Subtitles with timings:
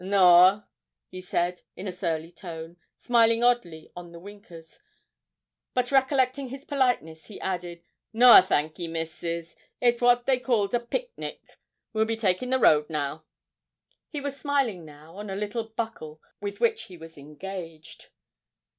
[0.03, 0.65] 'Noa,'
[1.09, 4.79] he said in a surly tone, smiling oddly on the winkers,
[5.75, 11.55] but, recollecting his politeness, he added, 'Noa, thankee, misses, it's what they calls a picnic;
[11.93, 13.25] we'll be takin' the road now.'
[14.09, 18.07] He was smiling now on a little buckle with which he was engaged.